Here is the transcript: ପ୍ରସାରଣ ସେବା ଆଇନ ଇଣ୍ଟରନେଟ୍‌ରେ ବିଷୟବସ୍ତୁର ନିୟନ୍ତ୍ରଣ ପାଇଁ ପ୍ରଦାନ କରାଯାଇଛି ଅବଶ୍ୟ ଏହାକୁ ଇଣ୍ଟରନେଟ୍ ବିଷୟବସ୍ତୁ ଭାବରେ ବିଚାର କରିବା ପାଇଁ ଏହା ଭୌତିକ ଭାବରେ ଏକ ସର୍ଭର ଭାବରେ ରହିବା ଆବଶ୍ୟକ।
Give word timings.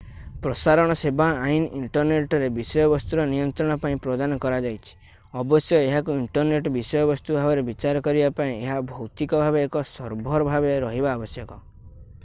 ପ୍ରସାରଣ 0.43 0.93
ସେବା 0.99 1.25
ଆଇନ 1.47 1.67
ଇଣ୍ଟରନେଟ୍‌ରେ 1.79 2.47
ବିଷୟବସ୍ତୁର 2.55 3.25
ନିୟନ୍ତ୍ରଣ 3.33 3.75
ପାଇଁ 3.83 3.99
ପ୍ରଦାନ 4.07 4.39
କରାଯାଇଛି 4.47 4.95
ଅବଶ୍ୟ 5.43 5.79
ଏହାକୁ 5.91 6.17
ଇଣ୍ଟରନେଟ୍ 6.21 6.71
ବିଷୟବସ୍ତୁ 6.79 7.37
ଭାବରେ 7.41 7.67
ବିଚାର 7.69 8.03
କରିବା 8.09 8.33
ପାଇଁ 8.41 8.57
ଏହା 8.63 8.81
ଭୌତିକ 8.95 9.45
ଭାବରେ 9.45 9.69
ଏକ 9.69 9.87
ସର୍ଭର 9.93 10.51
ଭାବରେ 10.51 10.79
ରହିବା 10.89 11.15
ଆବଶ୍ୟକ। 11.19 11.63